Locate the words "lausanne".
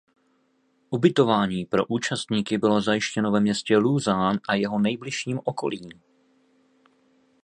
3.77-4.39